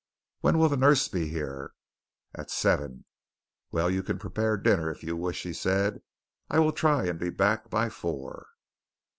"When 0.39 0.57
will 0.57 0.67
the 0.67 0.77
nurse 0.77 1.07
be 1.07 1.27
here?" 1.29 1.75
"At 2.33 2.49
seven." 2.49 3.05
"Well, 3.71 3.87
you 3.87 4.01
can 4.01 4.17
prepare 4.17 4.57
dinner, 4.57 4.89
if 4.89 5.03
you 5.03 5.15
wish," 5.15 5.43
he 5.43 5.53
said. 5.53 6.01
"I 6.49 6.57
will 6.57 6.71
try 6.73 7.05
and 7.05 7.19
be 7.19 7.29
back 7.29 7.69
by 7.69 7.87
four." 7.89 8.47